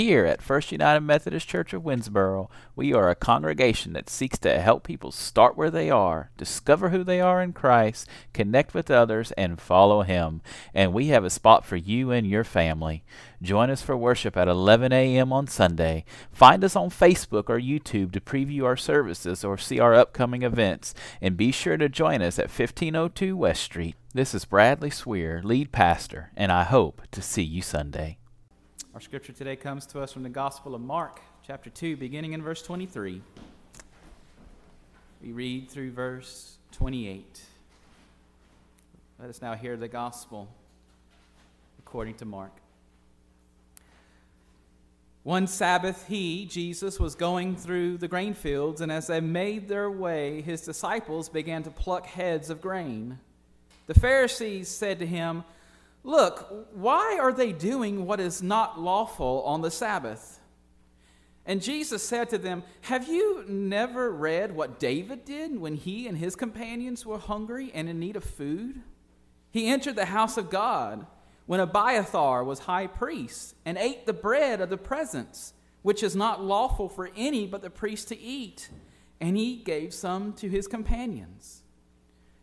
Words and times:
Here 0.00 0.24
at 0.24 0.40
First 0.40 0.72
United 0.72 1.02
Methodist 1.02 1.46
Church 1.46 1.74
of 1.74 1.82
Winnsboro, 1.82 2.48
we 2.74 2.94
are 2.94 3.10
a 3.10 3.14
congregation 3.14 3.92
that 3.92 4.08
seeks 4.08 4.38
to 4.38 4.58
help 4.58 4.82
people 4.82 5.12
start 5.12 5.58
where 5.58 5.70
they 5.70 5.90
are, 5.90 6.30
discover 6.38 6.88
who 6.88 7.04
they 7.04 7.20
are 7.20 7.42
in 7.42 7.52
Christ, 7.52 8.08
connect 8.32 8.72
with 8.72 8.90
others, 8.90 9.30
and 9.32 9.60
follow 9.60 10.00
Him. 10.00 10.40
And 10.72 10.94
we 10.94 11.08
have 11.08 11.22
a 11.22 11.28
spot 11.28 11.66
for 11.66 11.76
you 11.76 12.12
and 12.12 12.26
your 12.26 12.44
family. 12.44 13.04
Join 13.42 13.68
us 13.68 13.82
for 13.82 13.94
worship 13.94 14.38
at 14.38 14.48
11 14.48 14.90
a.m. 14.90 15.34
on 15.34 15.46
Sunday. 15.46 16.06
Find 16.32 16.64
us 16.64 16.74
on 16.74 16.88
Facebook 16.88 17.50
or 17.50 17.60
YouTube 17.60 18.12
to 18.12 18.22
preview 18.22 18.64
our 18.64 18.78
services 18.78 19.44
or 19.44 19.58
see 19.58 19.78
our 19.78 19.94
upcoming 19.94 20.44
events. 20.44 20.94
And 21.20 21.36
be 21.36 21.52
sure 21.52 21.76
to 21.76 21.90
join 21.90 22.22
us 22.22 22.38
at 22.38 22.48
1502 22.48 23.36
West 23.36 23.62
Street. 23.64 23.96
This 24.14 24.34
is 24.34 24.46
Bradley 24.46 24.88
Sweer, 24.88 25.42
lead 25.44 25.72
pastor, 25.72 26.30
and 26.34 26.50
I 26.50 26.64
hope 26.64 27.02
to 27.10 27.20
see 27.20 27.42
you 27.42 27.60
Sunday. 27.60 28.16
Our 28.92 29.00
scripture 29.00 29.32
today 29.32 29.54
comes 29.54 29.86
to 29.86 30.00
us 30.00 30.12
from 30.12 30.24
the 30.24 30.28
Gospel 30.28 30.74
of 30.74 30.80
Mark, 30.80 31.20
chapter 31.46 31.70
2, 31.70 31.96
beginning 31.96 32.32
in 32.32 32.42
verse 32.42 32.60
23. 32.60 33.22
We 35.22 35.30
read 35.30 35.70
through 35.70 35.92
verse 35.92 36.56
28. 36.72 37.40
Let 39.20 39.30
us 39.30 39.40
now 39.40 39.54
hear 39.54 39.76
the 39.76 39.86
Gospel 39.86 40.48
according 41.78 42.14
to 42.16 42.24
Mark. 42.24 42.50
One 45.22 45.46
Sabbath, 45.46 46.08
he, 46.08 46.46
Jesus, 46.46 46.98
was 46.98 47.14
going 47.14 47.54
through 47.54 47.98
the 47.98 48.08
grain 48.08 48.34
fields, 48.34 48.80
and 48.80 48.90
as 48.90 49.06
they 49.06 49.20
made 49.20 49.68
their 49.68 49.88
way, 49.88 50.42
his 50.42 50.62
disciples 50.62 51.28
began 51.28 51.62
to 51.62 51.70
pluck 51.70 52.06
heads 52.06 52.50
of 52.50 52.60
grain. 52.60 53.20
The 53.86 53.94
Pharisees 53.94 54.66
said 54.66 54.98
to 54.98 55.06
him, 55.06 55.44
Look, 56.02 56.68
why 56.72 57.18
are 57.20 57.32
they 57.32 57.52
doing 57.52 58.06
what 58.06 58.20
is 58.20 58.42
not 58.42 58.80
lawful 58.80 59.42
on 59.44 59.60
the 59.60 59.70
Sabbath? 59.70 60.40
And 61.46 61.62
Jesus 61.62 62.02
said 62.02 62.30
to 62.30 62.38
them, 62.38 62.62
Have 62.82 63.08
you 63.08 63.44
never 63.48 64.10
read 64.10 64.54
what 64.54 64.78
David 64.78 65.24
did 65.24 65.58
when 65.58 65.74
he 65.74 66.06
and 66.06 66.16
his 66.16 66.36
companions 66.36 67.04
were 67.04 67.18
hungry 67.18 67.70
and 67.74 67.88
in 67.88 67.98
need 67.98 68.16
of 68.16 68.24
food? 68.24 68.82
He 69.50 69.68
entered 69.68 69.96
the 69.96 70.06
house 70.06 70.36
of 70.36 70.50
God 70.50 71.06
when 71.46 71.60
Abiathar 71.60 72.44
was 72.44 72.60
high 72.60 72.86
priest 72.86 73.56
and 73.64 73.76
ate 73.76 74.06
the 74.06 74.12
bread 74.12 74.60
of 74.60 74.70
the 74.70 74.76
presence, 74.76 75.52
which 75.82 76.02
is 76.02 76.14
not 76.14 76.44
lawful 76.44 76.88
for 76.88 77.10
any 77.16 77.46
but 77.46 77.62
the 77.62 77.70
priest 77.70 78.08
to 78.08 78.18
eat, 78.18 78.70
and 79.20 79.36
he 79.36 79.56
gave 79.56 79.92
some 79.92 80.32
to 80.34 80.48
his 80.48 80.68
companions. 80.68 81.62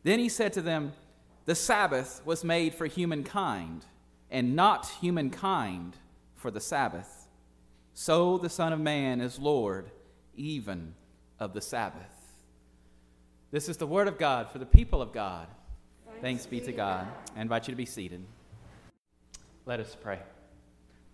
Then 0.04 0.20
he 0.20 0.30
said 0.30 0.54
to 0.54 0.62
them, 0.62 0.94
the 1.48 1.56
Sabbath 1.56 2.22
was 2.26 2.44
made 2.44 2.76
for 2.76 2.86
humankind, 2.88 3.86
and 4.30 4.54
not 4.54 4.86
humankind 5.00 5.96
for 6.36 6.52
the 6.52 6.60
Sabbath. 6.60 7.30
So 7.94 8.38
the 8.38 8.50
Son 8.50 8.74
of 8.74 8.82
Man 8.82 9.22
is 9.22 9.40
Lord 9.40 9.90
even 10.36 10.94
of 11.40 11.54
the 11.54 11.62
Sabbath. 11.62 12.04
This 13.50 13.70
is 13.70 13.78
the 13.78 13.88
word 13.88 14.10
of 14.10 14.18
God 14.18 14.52
for 14.52 14.60
the 14.60 14.66
people 14.66 15.02
of 15.02 15.14
God. 15.14 15.48
Thanks, 16.06 16.22
Thanks 16.22 16.46
be 16.48 16.60
to 16.60 16.74
God. 16.74 17.08
I 17.34 17.42
invite 17.42 17.70
you 17.70 17.72
to 17.72 17.78
be 17.78 17.86
seated. 17.86 18.26
Let 19.66 19.80
us 19.80 19.96
pray. 20.00 20.20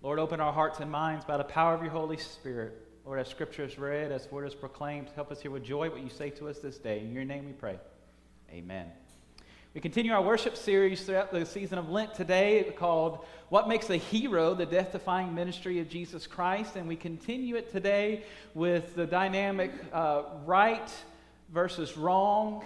Lord, 0.01 0.17
open 0.17 0.39
our 0.39 0.51
hearts 0.51 0.79
and 0.79 0.89
minds 0.89 1.25
by 1.25 1.37
the 1.37 1.43
power 1.43 1.75
of 1.75 1.83
your 1.83 1.91
Holy 1.91 2.17
Spirit. 2.17 2.73
Lord, 3.05 3.19
as 3.19 3.27
scripture 3.27 3.65
is 3.65 3.77
read, 3.77 4.11
as 4.11 4.31
word 4.31 4.47
is 4.47 4.55
proclaimed, 4.55 5.09
help 5.15 5.31
us 5.31 5.41
hear 5.41 5.51
with 5.51 5.63
joy 5.63 5.91
what 5.91 6.01
you 6.01 6.09
say 6.09 6.31
to 6.31 6.49
us 6.49 6.57
this 6.57 6.79
day. 6.79 7.01
In 7.01 7.13
your 7.13 7.23
name 7.23 7.45
we 7.45 7.53
pray. 7.53 7.77
Amen. 8.51 8.87
We 9.73 9.81
continue 9.81 10.13
our 10.13 10.21
worship 10.21 10.55
series 10.55 11.01
throughout 11.01 11.31
the 11.31 11.47
season 11.47 11.79
of 11.79 11.89
Lent 11.89 12.13
today 12.13 12.71
called 12.77 13.25
What 13.49 13.67
Makes 13.67 13.89
a 13.89 13.97
Hero? 13.97 14.53
The 14.53 14.67
Death 14.67 14.91
Defying 14.91 15.33
Ministry 15.33 15.79
of 15.79 15.89
Jesus 15.89 16.27
Christ. 16.27 16.75
And 16.75 16.87
we 16.87 16.95
continue 16.95 17.55
it 17.55 17.71
today 17.71 18.21
with 18.53 18.93
the 18.93 19.07
dynamic 19.07 19.71
uh, 19.91 20.25
right 20.45 20.93
versus 21.51 21.97
wrong, 21.97 22.63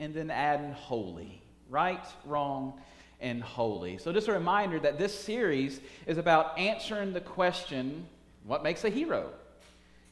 and 0.00 0.14
then 0.14 0.30
adding 0.30 0.72
holy. 0.72 1.42
Right, 1.68 2.06
wrong, 2.24 2.80
and 3.20 3.42
holy. 3.42 3.98
So, 3.98 4.14
just 4.14 4.28
a 4.28 4.32
reminder 4.32 4.80
that 4.80 4.98
this 4.98 5.14
series 5.14 5.82
is 6.06 6.16
about 6.16 6.58
answering 6.58 7.12
the 7.12 7.20
question 7.20 8.06
what 8.44 8.62
makes 8.62 8.82
a 8.84 8.88
hero? 8.88 9.30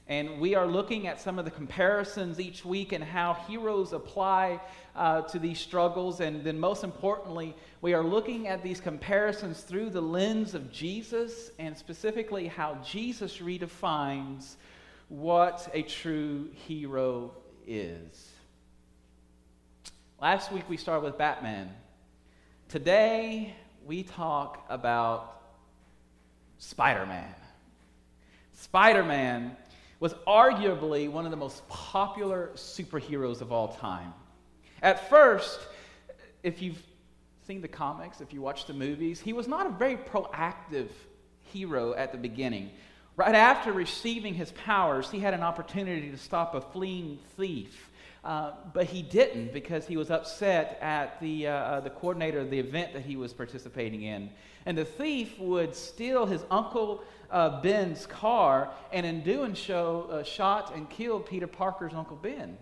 And 0.06 0.38
we 0.38 0.54
are 0.54 0.66
looking 0.66 1.06
at 1.06 1.18
some 1.18 1.38
of 1.38 1.46
the 1.46 1.50
comparisons 1.50 2.38
each 2.38 2.62
week 2.62 2.92
and 2.92 3.02
how 3.02 3.34
heroes 3.48 3.94
apply 3.94 4.60
uh, 4.94 5.22
to 5.22 5.38
these 5.38 5.58
struggles. 5.58 6.20
And 6.20 6.44
then, 6.44 6.60
most 6.60 6.84
importantly, 6.84 7.56
we 7.80 7.94
are 7.94 8.04
looking 8.04 8.46
at 8.46 8.62
these 8.62 8.80
comparisons 8.80 9.62
through 9.62 9.90
the 9.90 10.02
lens 10.02 10.54
of 10.54 10.70
Jesus 10.70 11.50
and 11.58 11.76
specifically 11.76 12.48
how 12.48 12.74
Jesus 12.84 13.38
redefines 13.38 14.56
what 15.08 15.70
a 15.72 15.82
true 15.82 16.50
hero 16.52 17.32
is. 17.66 18.30
Last 20.20 20.52
week, 20.52 20.68
we 20.68 20.76
started 20.76 21.04
with 21.04 21.16
Batman. 21.16 21.70
Today, 22.68 23.54
we 23.86 24.02
talk 24.02 24.66
about 24.68 25.40
Spider 26.58 27.06
Man. 27.06 27.34
Spider 28.52 29.02
Man 29.02 29.56
was 30.04 30.12
arguably 30.26 31.10
one 31.10 31.24
of 31.24 31.30
the 31.30 31.36
most 31.36 31.66
popular 31.66 32.50
superheroes 32.56 33.40
of 33.40 33.50
all 33.50 33.68
time. 33.68 34.12
At 34.82 35.08
first, 35.08 35.58
if 36.42 36.60
you've 36.60 36.82
seen 37.46 37.62
the 37.62 37.68
comics, 37.68 38.20
if 38.20 38.30
you 38.34 38.42
watch 38.42 38.66
the 38.66 38.74
movies, 38.74 39.18
he 39.18 39.32
was 39.32 39.48
not 39.48 39.64
a 39.64 39.70
very 39.70 39.96
proactive 39.96 40.88
hero 41.40 41.94
at 41.94 42.12
the 42.12 42.18
beginning. 42.18 42.68
Right 43.16 43.34
after 43.34 43.72
receiving 43.72 44.34
his 44.34 44.52
powers, 44.52 45.10
he 45.10 45.20
had 45.20 45.32
an 45.32 45.42
opportunity 45.42 46.10
to 46.10 46.18
stop 46.18 46.54
a 46.54 46.60
fleeing 46.60 47.18
thief. 47.38 47.88
Uh, 48.24 48.52
but 48.72 48.86
he 48.86 49.02
didn't 49.02 49.52
because 49.52 49.86
he 49.86 49.98
was 49.98 50.10
upset 50.10 50.78
at 50.80 51.20
the, 51.20 51.46
uh, 51.46 51.52
uh, 51.52 51.80
the 51.80 51.90
coordinator 51.90 52.40
of 52.40 52.48
the 52.48 52.58
event 52.58 52.94
that 52.94 53.02
he 53.02 53.16
was 53.16 53.34
participating 53.34 54.02
in. 54.02 54.30
And 54.64 54.78
the 54.78 54.84
thief 54.86 55.38
would 55.38 55.74
steal 55.74 56.24
his 56.24 56.42
uncle 56.50 57.04
uh, 57.30 57.60
Ben's 57.60 58.06
car, 58.06 58.70
and 58.92 59.04
in 59.04 59.22
doing 59.22 59.54
so, 59.54 60.08
uh, 60.10 60.22
shot 60.22 60.74
and 60.74 60.88
killed 60.88 61.26
Peter 61.26 61.46
Parker's 61.46 61.92
Uncle 61.92 62.16
Ben. 62.16 62.56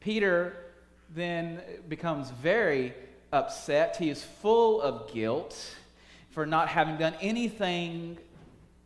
Peter 0.00 0.56
then 1.14 1.60
becomes 1.88 2.30
very 2.30 2.94
upset. 3.32 3.96
He 3.98 4.08
is 4.08 4.22
full 4.22 4.80
of 4.80 5.12
guilt 5.12 5.76
for 6.30 6.46
not 6.46 6.68
having 6.68 6.96
done 6.96 7.14
anything, 7.20 8.16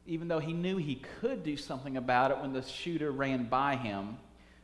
even 0.06 0.26
though 0.26 0.40
he 0.40 0.52
knew 0.52 0.76
he 0.76 0.96
could 1.20 1.44
do 1.44 1.56
something 1.56 1.96
about 1.96 2.32
it 2.32 2.38
when 2.38 2.52
the 2.52 2.62
shooter 2.62 3.12
ran 3.12 3.44
by 3.44 3.76
him. 3.76 4.16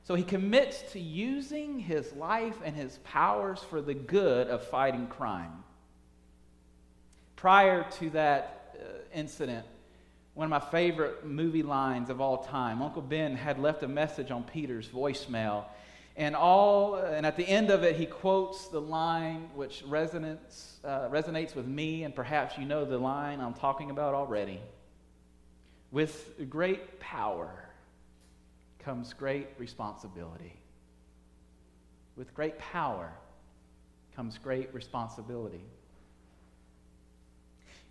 So 0.04 0.14
he 0.14 0.22
commits 0.22 0.82
to 0.92 1.00
using 1.00 1.78
his 1.78 2.12
life 2.12 2.56
and 2.62 2.76
his 2.76 2.98
powers 3.04 3.60
for 3.60 3.80
the 3.80 3.94
good 3.94 4.48
of 4.48 4.62
fighting 4.66 5.06
crime. 5.06 5.64
Prior 7.36 7.86
to 7.98 8.10
that 8.10 8.76
uh, 8.78 8.84
incident, 9.14 9.64
one 10.34 10.44
of 10.44 10.50
my 10.50 10.70
favorite 10.70 11.24
movie 11.24 11.62
lines 11.62 12.10
of 12.10 12.20
all 12.20 12.44
time. 12.44 12.82
Uncle 12.82 13.00
Ben 13.00 13.34
had 13.34 13.58
left 13.58 13.82
a 13.82 13.88
message 13.88 14.30
on 14.30 14.44
Peter's 14.44 14.88
voicemail, 14.88 15.64
and 16.16 16.36
all 16.36 16.96
and 16.96 17.24
at 17.24 17.36
the 17.36 17.46
end 17.48 17.70
of 17.70 17.82
it, 17.82 17.96
he 17.96 18.04
quotes 18.04 18.68
the 18.68 18.80
line 18.80 19.48
which 19.54 19.84
resonates 19.88 20.84
uh, 20.84 21.08
resonates 21.08 21.54
with 21.54 21.66
me, 21.66 22.04
and 22.04 22.14
perhaps 22.14 22.58
you 22.58 22.66
know 22.66 22.84
the 22.84 22.98
line 22.98 23.40
I'm 23.40 23.54
talking 23.54 23.90
about 23.90 24.14
already. 24.14 24.60
With 25.92 26.50
great 26.50 27.00
power 27.00 27.63
comes 28.84 29.12
great 29.12 29.48
responsibility. 29.58 30.52
With 32.16 32.34
great 32.34 32.58
power 32.58 33.12
comes 34.14 34.38
great 34.38 34.72
responsibility. 34.72 35.64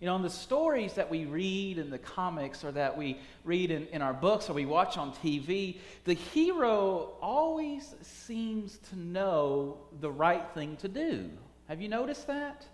You 0.00 0.06
know, 0.06 0.16
in 0.16 0.22
the 0.22 0.30
stories 0.30 0.94
that 0.94 1.10
we 1.10 1.24
read 1.24 1.78
in 1.78 1.90
the 1.90 1.98
comics 1.98 2.64
or 2.64 2.72
that 2.72 2.96
we 2.96 3.18
read 3.44 3.70
in, 3.70 3.86
in 3.86 4.02
our 4.02 4.12
books 4.12 4.50
or 4.50 4.52
we 4.52 4.66
watch 4.66 4.98
on 4.98 5.12
TV, 5.12 5.78
the 6.04 6.14
hero 6.14 7.12
always 7.22 7.94
seems 8.02 8.78
to 8.90 8.98
know 8.98 9.78
the 10.00 10.10
right 10.10 10.46
thing 10.52 10.76
to 10.78 10.88
do. 10.88 11.30
Have 11.68 11.80
you 11.80 11.88
noticed 11.88 12.26
that? 12.26 12.66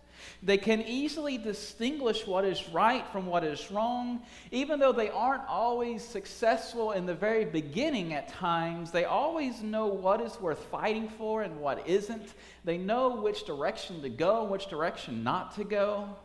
They 0.42 0.58
can 0.58 0.82
easily 0.82 1.38
distinguish 1.38 2.26
what 2.26 2.44
is 2.44 2.68
right 2.70 3.06
from 3.08 3.26
what 3.26 3.44
is 3.44 3.70
wrong. 3.70 4.22
Even 4.50 4.80
though 4.80 4.92
they 4.92 5.10
aren't 5.10 5.46
always 5.48 6.04
successful 6.04 6.92
in 6.92 7.06
the 7.06 7.14
very 7.14 7.44
beginning 7.44 8.14
at 8.14 8.28
times, 8.28 8.90
they 8.90 9.04
always 9.04 9.62
know 9.62 9.86
what 9.86 10.20
is 10.20 10.40
worth 10.40 10.64
fighting 10.66 11.08
for 11.08 11.42
and 11.42 11.60
what 11.60 11.88
isn't. 11.88 12.34
They 12.64 12.78
know 12.78 13.16
which 13.16 13.44
direction 13.44 14.02
to 14.02 14.08
go 14.08 14.42
and 14.42 14.50
which 14.50 14.68
direction 14.68 15.22
not 15.22 15.54
to 15.56 15.64
go 15.64 16.16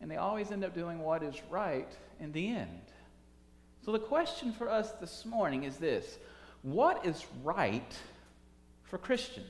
and 0.00 0.10
they 0.10 0.16
always 0.16 0.50
end 0.50 0.64
up 0.64 0.74
doing 0.74 1.00
what 1.00 1.22
is 1.22 1.34
right 1.50 1.90
in 2.20 2.32
the 2.32 2.48
end. 2.48 2.80
So, 3.84 3.92
the 3.92 3.98
question 3.98 4.52
for 4.52 4.68
us 4.68 4.92
this 5.00 5.24
morning 5.24 5.64
is 5.64 5.76
this 5.76 6.18
What 6.62 7.04
is 7.04 7.24
right 7.42 7.96
for 8.84 8.98
Christians? 8.98 9.46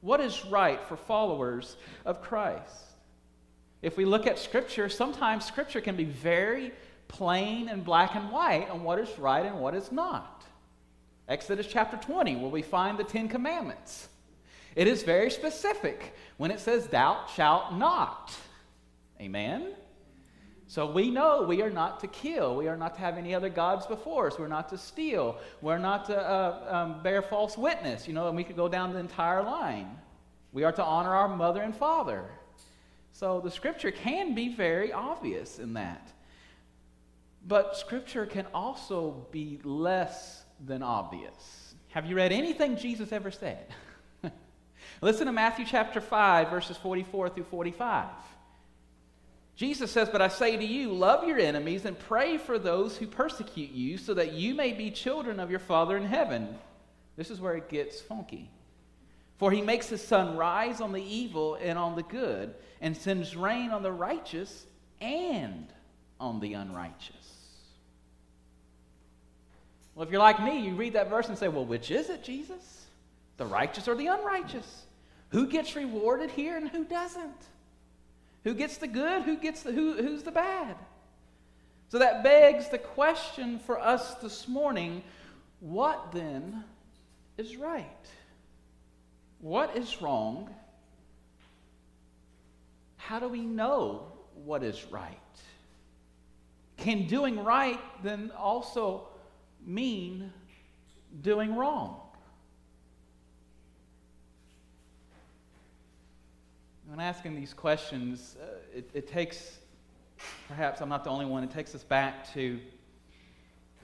What 0.00 0.20
is 0.20 0.44
right 0.46 0.82
for 0.86 0.96
followers 0.96 1.76
of 2.04 2.22
Christ? 2.22 2.84
If 3.82 3.96
we 3.96 4.04
look 4.04 4.26
at 4.26 4.38
Scripture, 4.38 4.88
sometimes 4.88 5.44
Scripture 5.44 5.80
can 5.80 5.96
be 5.96 6.04
very 6.04 6.72
plain 7.08 7.68
and 7.68 7.84
black 7.84 8.14
and 8.14 8.30
white 8.30 8.68
on 8.70 8.82
what 8.82 8.98
is 8.98 9.18
right 9.18 9.44
and 9.44 9.60
what 9.60 9.74
is 9.74 9.90
not. 9.90 10.44
Exodus 11.28 11.66
chapter 11.66 11.96
20, 11.96 12.36
where 12.36 12.50
we 12.50 12.62
find 12.62 12.98
the 12.98 13.04
Ten 13.04 13.28
Commandments. 13.28 14.08
It 14.76 14.86
is 14.86 15.02
very 15.02 15.30
specific 15.30 16.14
when 16.36 16.50
it 16.50 16.60
says, 16.60 16.86
Thou 16.86 17.24
shalt 17.34 17.74
not. 17.74 18.34
Amen? 19.20 19.74
So 20.70 20.88
we 20.88 21.10
know 21.10 21.42
we 21.42 21.62
are 21.62 21.70
not 21.70 21.98
to 21.98 22.06
kill. 22.06 22.54
We 22.54 22.68
are 22.68 22.76
not 22.76 22.94
to 22.94 23.00
have 23.00 23.18
any 23.18 23.34
other 23.34 23.48
gods 23.48 23.86
before 23.88 24.28
us. 24.28 24.38
We're 24.38 24.46
not 24.46 24.68
to 24.68 24.78
steal. 24.78 25.36
We're 25.60 25.78
not 25.78 26.04
to 26.04 26.16
uh, 26.16 26.64
um, 26.70 27.02
bear 27.02 27.22
false 27.22 27.58
witness. 27.58 28.06
You 28.06 28.14
know, 28.14 28.28
and 28.28 28.36
we 28.36 28.44
could 28.44 28.54
go 28.54 28.68
down 28.68 28.92
the 28.92 29.00
entire 29.00 29.42
line. 29.42 29.98
We 30.52 30.62
are 30.62 30.70
to 30.70 30.84
honor 30.84 31.12
our 31.12 31.26
mother 31.26 31.60
and 31.60 31.74
father. 31.74 32.24
So 33.10 33.40
the 33.40 33.50
scripture 33.50 33.90
can 33.90 34.36
be 34.36 34.54
very 34.54 34.92
obvious 34.92 35.58
in 35.58 35.74
that. 35.74 36.12
But 37.48 37.76
scripture 37.76 38.24
can 38.24 38.46
also 38.54 39.26
be 39.32 39.58
less 39.64 40.44
than 40.64 40.84
obvious. 40.84 41.74
Have 41.88 42.06
you 42.06 42.14
read 42.14 42.30
anything 42.30 42.76
Jesus 42.76 43.10
ever 43.10 43.32
said? 43.32 43.66
Listen 45.02 45.26
to 45.26 45.32
Matthew 45.32 45.64
chapter 45.68 46.00
5, 46.00 46.48
verses 46.48 46.76
44 46.76 47.30
through 47.30 47.42
45. 47.42 48.06
Jesus 49.60 49.90
says, 49.90 50.08
But 50.08 50.22
I 50.22 50.28
say 50.28 50.56
to 50.56 50.64
you, 50.64 50.90
love 50.90 51.28
your 51.28 51.38
enemies 51.38 51.84
and 51.84 51.98
pray 51.98 52.38
for 52.38 52.58
those 52.58 52.96
who 52.96 53.06
persecute 53.06 53.72
you, 53.72 53.98
so 53.98 54.14
that 54.14 54.32
you 54.32 54.54
may 54.54 54.72
be 54.72 54.90
children 54.90 55.38
of 55.38 55.50
your 55.50 55.60
Father 55.60 55.98
in 55.98 56.06
heaven. 56.06 56.56
This 57.18 57.30
is 57.30 57.42
where 57.42 57.54
it 57.56 57.68
gets 57.68 58.00
funky. 58.00 58.48
For 59.36 59.52
he 59.52 59.60
makes 59.60 59.90
his 59.90 60.02
sun 60.02 60.34
rise 60.38 60.80
on 60.80 60.92
the 60.92 61.02
evil 61.02 61.58
and 61.60 61.78
on 61.78 61.94
the 61.94 62.02
good, 62.02 62.54
and 62.80 62.96
sends 62.96 63.36
rain 63.36 63.70
on 63.70 63.82
the 63.82 63.92
righteous 63.92 64.64
and 64.98 65.66
on 66.18 66.40
the 66.40 66.54
unrighteous. 66.54 67.50
Well, 69.94 70.06
if 70.06 70.10
you're 70.10 70.20
like 70.20 70.42
me, 70.42 70.58
you 70.64 70.74
read 70.74 70.94
that 70.94 71.10
verse 71.10 71.28
and 71.28 71.36
say, 71.36 71.48
Well, 71.48 71.66
which 71.66 71.90
is 71.90 72.08
it, 72.08 72.24
Jesus? 72.24 72.86
The 73.36 73.44
righteous 73.44 73.88
or 73.88 73.94
the 73.94 74.06
unrighteous? 74.06 74.86
Who 75.32 75.48
gets 75.48 75.76
rewarded 75.76 76.30
here 76.30 76.56
and 76.56 76.66
who 76.66 76.82
doesn't? 76.86 77.44
Who 78.44 78.54
gets 78.54 78.78
the 78.78 78.86
good? 78.86 79.22
Who 79.22 79.36
gets 79.36 79.62
the 79.62 79.72
who, 79.72 79.94
who's 79.94 80.22
the 80.22 80.30
bad? 80.30 80.76
So 81.88 81.98
that 81.98 82.22
begs 82.22 82.68
the 82.68 82.78
question 82.78 83.58
for 83.58 83.78
us 83.78 84.14
this 84.16 84.46
morning, 84.46 85.02
what 85.58 86.12
then 86.12 86.64
is 87.36 87.56
right? 87.56 88.06
What 89.40 89.76
is 89.76 90.00
wrong? 90.00 90.54
How 92.96 93.18
do 93.18 93.28
we 93.28 93.40
know 93.40 94.12
what 94.44 94.62
is 94.62 94.84
right? 94.90 95.18
Can 96.76 97.06
doing 97.06 97.42
right 97.42 97.80
then 98.02 98.30
also 98.38 99.08
mean 99.66 100.32
doing 101.22 101.56
wrong? 101.56 102.00
When 106.90 106.98
asking 106.98 107.36
these 107.36 107.54
questions, 107.54 108.36
uh, 108.42 108.46
it, 108.74 108.90
it 108.92 109.06
takes, 109.06 109.58
perhaps 110.48 110.80
I'm 110.80 110.88
not 110.88 111.04
the 111.04 111.10
only 111.10 111.24
one, 111.24 111.44
it 111.44 111.52
takes 111.52 111.72
us 111.72 111.84
back 111.84 112.32
to 112.34 112.58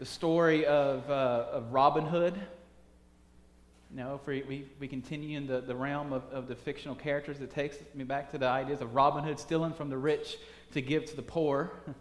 the 0.01 0.05
story 0.05 0.67
of, 0.67 1.09
uh, 1.09 1.47
of 1.53 1.73
Robin 1.73 2.05
Hood. 2.05 2.35
You 3.93 3.97
know, 3.97 4.17
if 4.21 4.27
we, 4.27 4.43
we, 4.43 4.67
we 4.81 4.89
continue 4.89 5.39
in 5.39 5.47
the, 5.47 5.61
the 5.61 5.77
realm 5.77 6.13
of, 6.13 6.25
of 6.33 6.49
the 6.49 6.57
fictional 6.57 6.97
characters, 6.97 7.41
it 7.41 7.53
takes 7.53 7.77
me 7.95 8.03
back 8.03 8.33
to 8.33 8.39
the 8.39 8.49
ideas 8.49 8.81
of 8.81 8.93
Robin 8.93 9.23
Hood 9.23 9.39
stealing 9.39 9.73
from 9.73 9.89
the 9.89 9.97
rich 9.97 10.37
to 10.73 10.83
give 10.83 11.05
to 11.05 11.15
the 11.15 11.23
poor. 11.23 11.71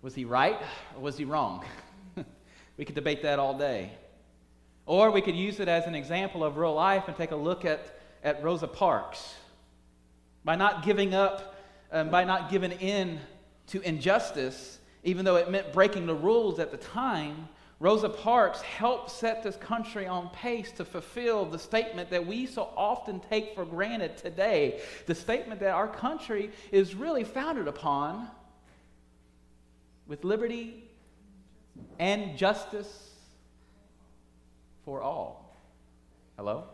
was 0.00 0.14
he 0.14 0.24
right 0.24 0.62
or 0.96 1.02
was 1.02 1.18
he 1.18 1.26
wrong? 1.26 1.62
we 2.78 2.86
could 2.86 2.94
debate 2.94 3.20
that 3.24 3.38
all 3.38 3.58
day. 3.58 3.92
Or 4.86 5.10
we 5.10 5.20
could 5.20 5.36
use 5.36 5.60
it 5.60 5.68
as 5.68 5.84
an 5.84 5.94
example 5.94 6.42
of 6.42 6.56
real 6.56 6.74
life 6.74 7.04
and 7.06 7.14
take 7.18 7.32
a 7.32 7.36
look 7.36 7.66
at, 7.66 8.00
at 8.24 8.42
Rosa 8.42 8.66
Parks 8.66 9.34
by 10.44 10.56
not 10.56 10.84
giving 10.84 11.14
up, 11.14 11.56
um, 11.92 12.10
by 12.10 12.24
not 12.24 12.50
giving 12.50 12.72
in 12.72 13.20
to 13.68 13.80
injustice, 13.82 14.78
even 15.04 15.24
though 15.24 15.36
it 15.36 15.50
meant 15.50 15.72
breaking 15.72 16.06
the 16.06 16.14
rules 16.14 16.58
at 16.58 16.70
the 16.70 16.76
time, 16.76 17.48
Rosa 17.78 18.10
Parks 18.10 18.60
helped 18.60 19.10
set 19.10 19.42
this 19.42 19.56
country 19.56 20.06
on 20.06 20.28
pace 20.30 20.70
to 20.72 20.84
fulfill 20.84 21.46
the 21.46 21.58
statement 21.58 22.10
that 22.10 22.26
we 22.26 22.44
so 22.44 22.68
often 22.76 23.20
take 23.20 23.54
for 23.54 23.64
granted 23.64 24.18
today. 24.18 24.82
The 25.06 25.14
statement 25.14 25.60
that 25.60 25.70
our 25.70 25.88
country 25.88 26.50
is 26.72 26.94
really 26.94 27.24
founded 27.24 27.68
upon 27.68 28.28
with 30.06 30.24
liberty 30.24 30.84
and 31.98 32.36
justice 32.36 33.10
for 34.84 35.00
all. 35.00 35.56
Hello? 36.36 36.64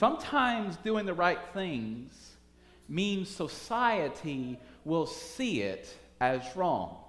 Sometimes 0.00 0.78
doing 0.78 1.04
the 1.04 1.12
right 1.12 1.40
things 1.52 2.36
means 2.88 3.28
society 3.28 4.58
will 4.82 5.04
see 5.04 5.60
it 5.60 5.94
as 6.22 6.40
wrong. 6.56 7.04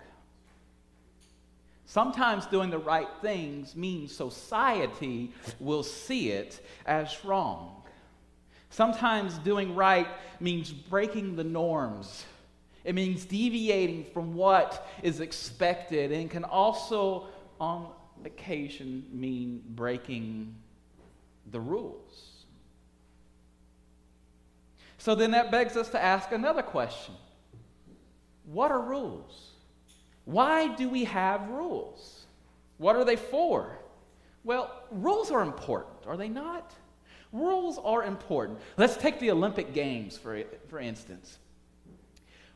Sometimes 1.85 2.45
doing 2.47 2.69
the 2.69 2.77
right 2.77 3.07
things 3.21 3.77
means 3.77 4.13
society 4.13 5.31
will 5.61 5.83
see 5.83 6.31
it 6.31 6.59
as 6.85 7.23
wrong. 7.23 7.81
Sometimes 8.71 9.37
doing 9.37 9.73
right 9.73 10.09
means 10.41 10.73
breaking 10.73 11.37
the 11.37 11.45
norms. 11.45 12.25
It 12.83 12.93
means 12.93 13.23
deviating 13.23 14.07
from 14.13 14.33
what 14.33 14.85
is 15.01 15.21
expected 15.21 16.11
and 16.11 16.29
can 16.29 16.43
also, 16.43 17.27
on 17.57 17.87
occasion, 18.25 19.05
mean 19.13 19.63
breaking 19.69 20.53
the 21.51 21.61
rules. 21.61 22.30
So 25.01 25.15
then 25.15 25.31
that 25.31 25.49
begs 25.49 25.75
us 25.75 25.89
to 25.89 26.03
ask 26.03 26.31
another 26.31 26.61
question 26.61 27.15
What 28.45 28.69
are 28.71 28.79
rules? 28.79 29.49
Why 30.25 30.67
do 30.75 30.89
we 30.89 31.05
have 31.05 31.49
rules? 31.49 32.27
What 32.77 32.95
are 32.95 33.03
they 33.03 33.15
for? 33.15 33.79
Well, 34.43 34.71
rules 34.91 35.31
are 35.31 35.41
important, 35.41 36.05
are 36.05 36.17
they 36.17 36.29
not? 36.29 36.71
Rules 37.31 37.79
are 37.83 38.03
important. 38.03 38.59
Let's 38.77 38.95
take 38.95 39.19
the 39.19 39.31
Olympic 39.31 39.73
Games, 39.73 40.19
for, 40.19 40.43
for 40.67 40.79
instance. 40.79 41.39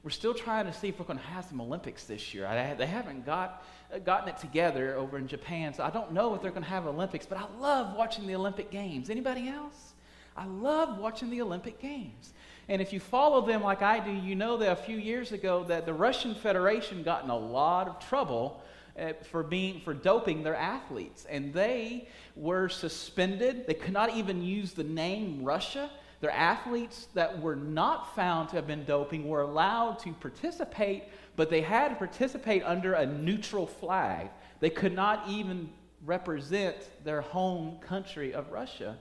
We're 0.04 0.12
still 0.12 0.36
trying 0.36 0.68
to 0.68 0.74
see 0.74 0.90
if 0.90 1.00
we're 1.00 1.06
going 1.06 1.18
to 1.18 1.26
have 1.26 1.46
some 1.46 1.60
Olympics 1.60 2.04
this 2.04 2.32
year. 2.32 2.46
I, 2.46 2.76
they 2.76 2.86
haven't 2.86 3.26
got, 3.26 3.66
gotten 4.04 4.30
it 4.30 4.38
together 4.38 4.96
over 4.96 5.18
in 5.18 5.28
Japan, 5.28 5.74
so 5.74 5.84
I 5.84 5.90
don't 5.90 6.12
know 6.12 6.36
if 6.36 6.44
they're 6.44 6.52
going 6.52 6.64
to 6.64 6.70
have 6.70 6.86
Olympics, 6.86 7.26
but 7.26 7.40
I 7.40 7.46
love 7.60 7.96
watching 7.96 8.28
the 8.28 8.36
Olympic 8.36 8.70
Games. 8.70 9.10
Anybody 9.10 9.48
else? 9.48 9.95
I 10.36 10.46
love 10.46 10.98
watching 10.98 11.30
the 11.30 11.42
Olympic 11.42 11.80
Games. 11.80 12.34
And 12.68 12.82
if 12.82 12.92
you 12.92 13.00
follow 13.00 13.46
them 13.46 13.62
like 13.62 13.82
I 13.82 14.00
do, 14.00 14.12
you 14.12 14.36
know 14.36 14.58
that 14.58 14.72
a 14.72 14.76
few 14.76 14.98
years 14.98 15.32
ago 15.32 15.64
that 15.66 15.86
the 15.86 15.94
Russian 15.94 16.36
Federation 16.36 17.04
got 17.04 17.24
in 17.24 17.30
a 17.30 17.38
lot 17.38 17.88
of 17.88 18.00
trouble 18.00 18.64
uh, 19.00 19.14
for 19.30 19.44
being 19.44 19.82
for 19.82 19.94
doping 19.94 20.44
their 20.44 20.56
athletes, 20.56 21.26
and 21.30 21.54
they 21.54 22.08
were 22.36 22.70
suspended. 22.70 23.68
They 23.68 23.74
could 23.74 23.94
not 23.94 24.16
even 24.16 24.42
use 24.42 24.74
the 24.74 24.84
name 24.84 25.44
Russia. 25.44 25.92
Their 26.22 26.32
athletes 26.32 27.08
that 27.14 27.40
were 27.42 27.56
not 27.56 28.16
found 28.16 28.50
to 28.50 28.56
have 28.56 28.68
been 28.68 28.86
doping 28.86 29.28
were 29.28 29.42
allowed 29.42 30.00
to 30.00 30.14
participate, 30.14 31.04
but 31.36 31.50
they 31.50 31.62
had 31.62 31.90
to 31.90 31.96
participate 31.96 32.64
under 32.64 32.94
a 32.94 33.06
neutral 33.06 33.68
flag. 33.68 34.30
They 34.60 34.70
could 34.70 34.94
not 34.94 35.28
even 35.28 35.70
represent 36.06 36.78
their 37.04 37.22
home 37.22 37.78
country 37.82 38.34
of 38.34 38.52
Russia 38.52 38.98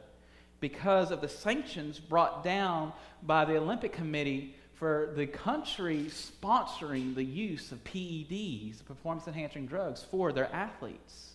because 0.65 1.11
of 1.11 1.21
the 1.21 1.29
sanctions 1.29 2.01
brought 2.01 2.43
down 2.43 2.91
by 3.23 3.45
the 3.45 3.55
Olympic 3.55 3.93
Committee 3.93 4.55
for 4.73 5.13
the 5.15 5.27
country 5.27 6.07
sponsoring 6.07 7.15
the 7.15 7.23
use 7.23 7.71
of 7.71 7.85
PEDs, 7.85 8.83
performance 8.83 9.29
enhancing 9.29 9.67
drugs, 9.67 10.07
for 10.11 10.33
their 10.33 10.51
athletes. 10.55 11.35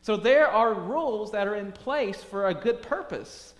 So 0.00 0.16
there 0.16 0.48
are 0.48 0.72
rules 0.72 1.32
that 1.32 1.46
are 1.46 1.56
in 1.56 1.72
place 1.72 2.22
for 2.24 2.46
a 2.46 2.54
good 2.54 2.80
purpose. 2.80 3.52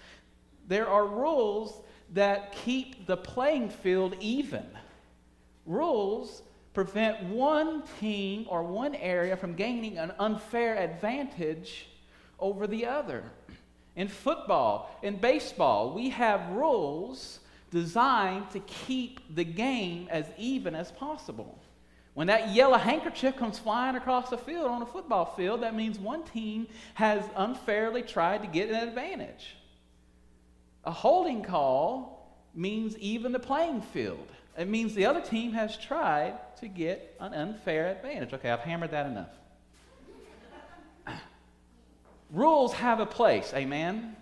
There 0.69 0.89
are 0.89 1.07
rules 1.07 1.79
that 2.15 2.53
keep 2.65 3.07
the 3.07 3.19
playing 3.19 3.69
field 3.69 4.17
even. 4.21 4.65
Rules 5.67 6.41
prevent 6.73 7.23
one 7.25 7.83
team 8.01 8.47
or 8.49 8.63
one 8.63 8.95
area 8.95 9.37
from 9.37 9.53
gaining 9.53 9.99
an 9.99 10.15
unfair 10.19 10.79
advantage 10.79 11.89
over 12.41 12.67
the 12.67 12.87
other. 12.87 13.23
In 13.95 14.09
football, 14.09 14.99
in 15.03 15.17
baseball, 15.17 15.93
we 15.93 16.11
have 16.11 16.49
rules 16.51 17.41
designed 17.71 18.51
to 18.51 18.61
keep 18.61 19.35
the 19.35 19.45
game 19.45 20.09
as 20.11 20.27
even 20.39 20.75
as 20.75 20.91
possible. 20.93 21.59
When 22.15 22.27
that 22.27 22.51
yellow 22.55 22.77
handkerchief 22.77 23.37
comes 23.37 23.59
flying 23.59 23.97
across 23.97 24.29
the 24.29 24.37
field 24.37 24.67
on 24.67 24.83
a 24.83 24.87
football 24.87 25.35
field, 25.35 25.63
that 25.63 25.75
means 25.75 25.99
one 25.99 26.23
team 26.25 26.67
has 26.95 27.25
unfairly 27.37 28.03
tried 28.03 28.43
to 28.43 28.49
get 28.49 28.69
an 28.69 28.89
advantage. 28.89 29.57
A 30.85 30.91
holding 30.91 31.43
call 31.43 32.37
means 32.55 32.99
even 32.99 33.33
the 33.33 33.39
playing 33.39 33.81
field. 33.81 34.29
It 34.59 34.69
means 34.69 34.95
the 34.95 35.07
other 35.07 35.23
team 35.23 35.53
has 35.53 35.79
tried 35.79 36.35
to 36.57 36.69
get 36.69 37.17
an 37.21 37.33
unfair 37.33 37.91
advantage. 37.91 38.35
Okay, 38.35 38.51
I've 38.51 38.61
hammered 38.61 38.91
that 38.91 39.07
enough. 39.07 39.31
Rules 42.33 42.73
have 42.73 42.99
a 42.99 43.07
place, 43.07 43.53
amen? 43.55 44.17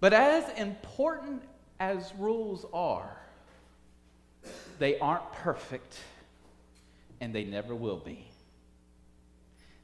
But 0.00 0.14
as 0.14 0.48
important 0.58 1.42
as 1.78 2.12
rules 2.18 2.64
are, 2.72 3.14
they 4.78 4.98
aren't 4.98 5.30
perfect 5.32 5.98
and 7.20 7.34
they 7.34 7.44
never 7.44 7.74
will 7.74 7.98
be. 7.98 8.26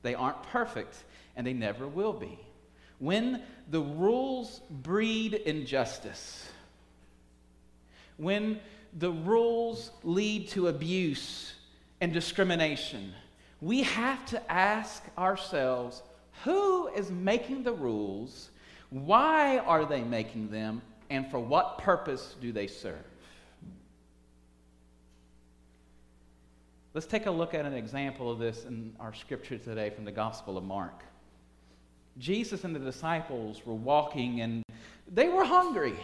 They 0.00 0.14
aren't 0.14 0.42
perfect 0.44 1.04
and 1.36 1.46
they 1.46 1.52
never 1.52 1.86
will 1.86 2.14
be. 2.14 2.38
When 2.98 3.42
the 3.70 3.82
rules 3.82 4.62
breed 4.70 5.34
injustice, 5.34 6.48
when 8.16 8.60
the 8.94 9.10
rules 9.10 9.90
lead 10.02 10.48
to 10.50 10.68
abuse 10.68 11.52
and 12.00 12.14
discrimination, 12.14 13.12
we 13.60 13.82
have 13.82 14.24
to 14.26 14.52
ask 14.52 15.02
ourselves 15.16 16.02
who 16.44 16.88
is 16.88 17.10
making 17.10 17.62
the 17.62 17.72
rules, 17.72 18.50
why 18.90 19.58
are 19.58 19.84
they 19.84 20.02
making 20.02 20.50
them, 20.50 20.82
and 21.10 21.30
for 21.30 21.38
what 21.38 21.78
purpose 21.78 22.34
do 22.40 22.52
they 22.52 22.66
serve? 22.66 23.04
Let's 26.92 27.06
take 27.06 27.26
a 27.26 27.30
look 27.30 27.54
at 27.54 27.66
an 27.66 27.74
example 27.74 28.30
of 28.30 28.38
this 28.38 28.64
in 28.64 28.94
our 28.98 29.12
scripture 29.12 29.58
today 29.58 29.90
from 29.90 30.04
the 30.04 30.12
Gospel 30.12 30.56
of 30.56 30.64
Mark. 30.64 31.02
Jesus 32.18 32.64
and 32.64 32.74
the 32.74 32.80
disciples 32.80 33.66
were 33.66 33.74
walking 33.74 34.40
and 34.40 34.62
they 35.12 35.28
were 35.28 35.44
hungry. 35.44 35.96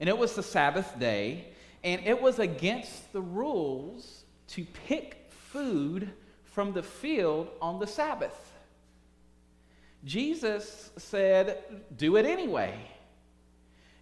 And 0.00 0.08
it 0.08 0.16
was 0.16 0.34
the 0.34 0.42
Sabbath 0.42 0.98
day, 0.98 1.46
and 1.82 2.00
it 2.04 2.20
was 2.20 2.38
against 2.38 3.12
the 3.12 3.20
rules 3.20 4.24
to 4.48 4.64
pick 4.86 5.26
food 5.30 6.10
from 6.58 6.72
the 6.72 6.82
field 6.82 7.48
on 7.62 7.78
the 7.78 7.86
Sabbath. 7.86 8.52
Jesus 10.04 10.90
said, 10.96 11.62
Do 11.96 12.16
it 12.16 12.26
anyway. 12.26 12.76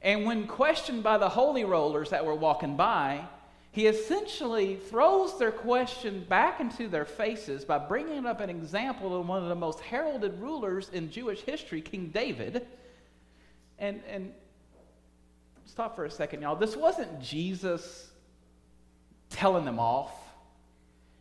And 0.01 0.25
when 0.25 0.47
questioned 0.47 1.03
by 1.03 1.19
the 1.19 1.29
holy 1.29 1.65
rollers 1.67 2.09
that 2.09 2.25
were 2.25 2.35
walking 2.35 2.75
by, 2.75 3.27
he 3.73 3.87
essentially 3.87 4.77
throws 4.77 5.39
their 5.39 5.53
question 5.53 6.25
back 6.31 6.59
into 6.59 6.89
their 6.89 7.05
faces 7.05 7.63
by 7.63 7.77
bringing 7.77 8.25
up 8.25 8.41
an 8.41 8.49
example 8.49 9.21
of 9.21 9.29
one 9.29 9.43
of 9.43 9.51
the 9.51 9.55
most 9.55 9.81
heralded 9.81 10.41
rulers 10.41 10.89
in 10.95 11.11
Jewish 11.11 11.43
history, 11.43 11.83
King 11.83 12.09
David. 12.09 12.67
And, 13.79 14.01
and 14.09 14.33
stop 15.67 15.95
for 15.95 16.07
a 16.07 16.11
second, 16.11 16.41
y'all. 16.41 16.57
This 16.57 16.75
wasn't 16.75 17.21
Jesus 17.21 18.09
telling 19.29 19.67
them 19.67 19.79
off. 19.79 20.26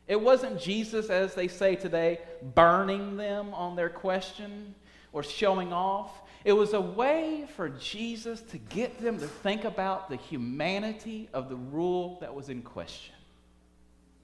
It 0.08 0.22
wasn't 0.22 0.60
Jesus, 0.60 1.10
as 1.10 1.34
they 1.34 1.48
say 1.48 1.76
today, 1.76 2.20
burning 2.54 3.18
them 3.18 3.54
on 3.54 3.76
their 3.76 3.90
question 3.90 4.76
or 5.12 5.24
showing 5.24 5.74
off. 5.74 6.22
It 6.44 6.54
was 6.54 6.74
a 6.74 6.82
way 6.82 7.48
for 7.56 7.70
Jesus 7.70 8.42
to 8.42 8.60
get 8.60 9.02
them 9.02 9.18
to 9.20 9.28
think 9.28 9.64
about 9.64 10.10
the 10.10 10.18
humanity 10.18 11.28
of 11.34 11.50
the 11.50 11.56
rule 11.56 12.20
that 12.22 12.36
was 12.36 12.50
in 12.50 12.62
question. 12.62 13.16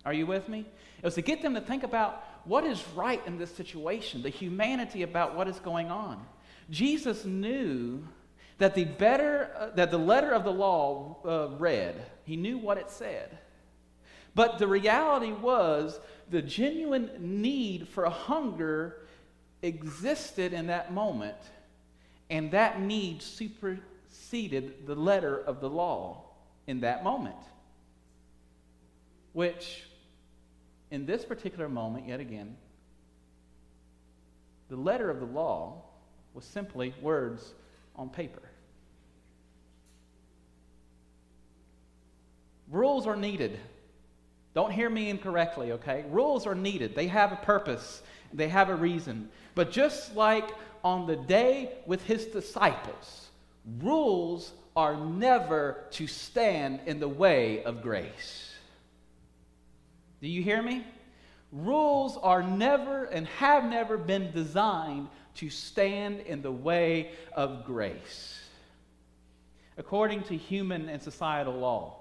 Are 0.06 0.14
you 0.14 0.28
with 0.28 0.48
me? 0.48 0.60
It 1.00 1.04
was 1.04 1.16
to 1.16 1.22
get 1.22 1.42
them 1.42 1.56
to 1.56 1.62
think 1.62 1.84
about 1.84 2.24
what 2.46 2.64
is 2.64 2.84
right 2.96 3.22
in 3.26 3.38
this 3.38 3.54
situation, 3.54 4.22
the 4.22 4.30
humanity 4.30 5.02
about 5.02 5.36
what 5.36 5.48
is 5.48 5.60
going 5.60 5.90
on. 5.90 6.24
Jesus 6.70 7.26
knew 7.26 8.04
that 8.60 8.76
the 8.76 8.86
better 8.86 9.50
uh, 9.58 9.70
that 9.76 9.90
the 9.90 9.98
letter 9.98 10.32
of 10.32 10.44
the 10.44 10.52
law 10.52 11.18
uh, 11.26 11.56
read, 11.58 11.96
he 12.24 12.36
knew 12.36 12.58
what 12.58 12.78
it 12.78 12.92
said. 12.92 13.38
But 14.34 14.60
the 14.60 14.68
reality 14.68 15.32
was 15.32 16.00
the 16.30 16.42
genuine 16.42 17.12
need 17.20 17.88
for 17.88 18.10
hunger 18.10 18.98
existed 19.62 20.54
in 20.54 20.68
that 20.68 20.94
moment 20.94 21.38
and 22.32 22.50
that 22.52 22.82
need 22.82 23.22
superseded 23.22 24.88
the 24.88 24.96
letter 24.96 25.38
of 25.38 25.60
the 25.60 25.70
law 25.70 26.24
in 26.66 26.80
that 26.80 27.04
moment. 27.04 27.36
Which, 29.34 29.84
in 30.90 31.06
this 31.06 31.26
particular 31.26 31.68
moment, 31.68 32.08
yet 32.08 32.22
again, 32.22 32.56
the 34.70 34.78
letter 34.78 35.10
of 35.10 35.20
the 35.20 35.26
law 35.26 35.84
was 36.34 36.46
simply 36.46 36.94
words 37.02 37.54
on 37.98 38.10
paper. 38.10 38.42
Rules 42.70 43.08
are 43.08 43.18
needed. 43.18 43.60
Don't 44.54 44.72
hear 44.72 44.90
me 44.90 45.10
incorrectly, 45.10 45.72
okay? 45.74 46.06
Rules 46.10 46.46
are 46.46 46.56
needed. 46.56 46.96
They 46.96 47.08
have 47.08 47.32
a 47.32 47.38
purpose, 47.38 48.02
they 48.34 48.50
have 48.50 48.70
a 48.70 48.76
reason. 48.76 49.30
But 49.56 49.72
just 49.72 50.16
like 50.16 50.50
on 50.84 51.08
the 51.08 51.16
day 51.16 51.74
with 51.86 52.04
his 52.04 52.26
disciples, 52.26 53.30
rules 53.80 54.52
are 54.76 54.96
never 54.96 55.86
to 55.92 56.08
stand 56.08 56.82
in 56.86 57.00
the 57.00 57.08
way 57.08 57.64
of 57.64 57.82
grace. 57.82 58.54
Do 60.22 60.28
you 60.28 60.44
hear 60.44 60.62
me? 60.62 60.86
Rules 61.52 62.18
are 62.18 62.44
never 62.44 63.06
and 63.06 63.28
have 63.28 63.66
never 63.66 63.98
been 63.98 64.32
designed 64.32 65.10
to 65.36 65.50
stand 65.50 66.22
in 66.22 66.42
the 66.42 66.52
way 66.52 67.12
of 67.34 67.66
grace. 67.66 68.40
According 69.78 70.24
to 70.24 70.38
human 70.38 70.90
and 70.90 71.02
societal 71.02 71.54
law, 71.54 72.01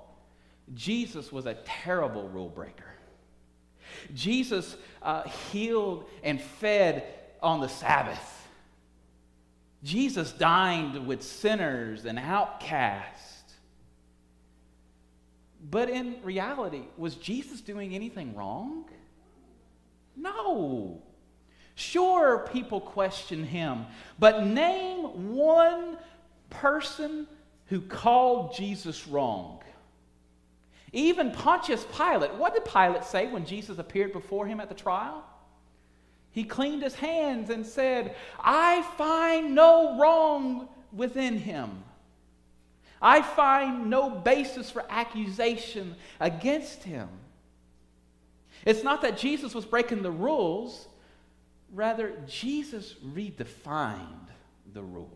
Jesus 0.75 1.33
was 1.33 1.47
a 1.47 1.55
terrible 1.65 2.29
rule 2.29 2.49
breaker. 2.49 2.85
Jesus 4.15 4.77
uh, 5.03 5.25
healed 5.51 6.09
and 6.23 6.41
fed 6.41 7.05
on 7.43 7.61
the 7.61 7.69
Sabbath. 7.69 8.49
Jesus 9.83 10.33
dined 10.33 11.07
with 11.07 11.23
sinners 11.23 12.05
and 12.05 12.19
outcasts. 12.19 13.45
But 15.71 15.91
in 15.91 16.17
reality, 16.23 16.83
was 16.97 17.15
Jesus 17.17 17.61
doing 17.61 17.95
anything 17.95 18.35
wrong? 18.35 18.85
No. 20.17 21.03
Sure, 21.75 22.47
people 22.53 22.81
question 22.81 23.45
him, 23.45 23.87
but 24.19 24.47
name 24.47 25.35
one 25.35 25.97
person 26.51 27.27
who 27.67 27.81
called 27.81 28.55
Jesus 28.55 29.07
wrong. 29.07 29.63
Even 30.93 31.31
Pontius 31.31 31.85
Pilate, 31.97 32.35
what 32.35 32.55
did 32.55 32.65
Pilate 32.65 33.05
say 33.05 33.27
when 33.29 33.47
Jesus 33.47 33.79
appeared 33.79 34.13
before 34.13 34.47
him 34.47 34.61
at 34.61 34.69
the 34.69 34.75
trial? 34.75 35.25
He 36.33 36.45
cleaned 36.45 36.83
his 36.83 36.95
hands 36.95 37.51
and 37.51 37.67
said, 37.67 38.15
I 38.39 38.83
find 38.97 39.55
no 39.55 39.99
wrong 39.99 40.69
within 40.93 41.39
him. 41.39 41.85
I 43.03 43.23
find 43.23 43.89
no 43.89 44.11
basis 44.11 44.71
for 44.71 44.85
accusation 44.91 45.97
against 46.19 46.83
him. 46.83 47.09
It's 48.65 48.85
not 48.85 49.03
that 49.03 49.17
Jesus 49.17 49.55
was 49.55 49.65
breaking 49.65 50.03
the 50.03 50.11
rules, 50.11 50.87
rather, 51.73 52.13
Jesus 52.27 52.95
redefined 53.15 54.29
the 54.73 54.83
rules. 54.83 55.09